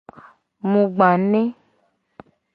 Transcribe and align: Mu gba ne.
Mu 0.69 0.81
gba 0.93 1.09
ne. 1.29 1.41